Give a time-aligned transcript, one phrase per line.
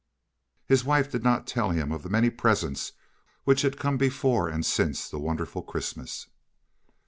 [0.65, 2.93] His wife did not tell him of the many presents
[3.43, 6.25] which had come before and since the wonderful Christmas.